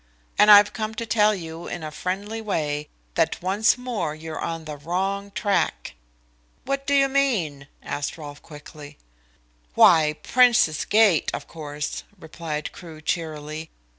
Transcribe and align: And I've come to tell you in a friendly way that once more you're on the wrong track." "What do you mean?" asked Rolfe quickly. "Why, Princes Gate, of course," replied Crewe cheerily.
And 0.39 0.49
I've 0.49 0.73
come 0.73 0.95
to 0.95 1.05
tell 1.05 1.35
you 1.35 1.67
in 1.67 1.83
a 1.83 1.91
friendly 1.91 2.41
way 2.41 2.89
that 3.13 3.39
once 3.39 3.77
more 3.77 4.15
you're 4.15 4.39
on 4.41 4.65
the 4.65 4.75
wrong 4.75 5.29
track." 5.29 5.93
"What 6.65 6.87
do 6.87 6.95
you 6.95 7.07
mean?" 7.07 7.67
asked 7.83 8.17
Rolfe 8.17 8.41
quickly. 8.41 8.97
"Why, 9.75 10.13
Princes 10.23 10.85
Gate, 10.85 11.29
of 11.35 11.47
course," 11.47 12.01
replied 12.17 12.71
Crewe 12.71 13.01
cheerily. 13.01 13.69